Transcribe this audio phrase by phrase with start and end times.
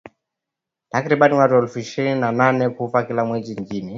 [0.89, 3.89] Takribani watu elfu ishirini na nane hufa kila mwaka nchini